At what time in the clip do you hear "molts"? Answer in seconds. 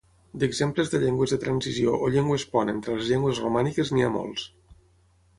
4.17-4.47